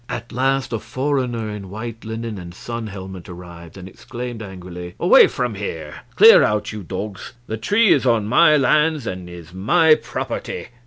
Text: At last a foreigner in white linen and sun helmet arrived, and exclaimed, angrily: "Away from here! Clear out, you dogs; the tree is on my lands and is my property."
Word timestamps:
At 0.09 0.31
last 0.31 0.73
a 0.73 0.79
foreigner 0.79 1.47
in 1.51 1.69
white 1.69 2.03
linen 2.03 2.39
and 2.39 2.55
sun 2.55 2.87
helmet 2.87 3.29
arrived, 3.29 3.77
and 3.77 3.87
exclaimed, 3.87 4.41
angrily: 4.41 4.95
"Away 4.99 5.27
from 5.27 5.53
here! 5.53 5.93
Clear 6.15 6.41
out, 6.41 6.71
you 6.71 6.81
dogs; 6.81 7.33
the 7.45 7.55
tree 7.57 7.93
is 7.93 8.03
on 8.03 8.25
my 8.25 8.57
lands 8.57 9.05
and 9.05 9.29
is 9.29 9.53
my 9.53 9.93
property." 9.93 10.69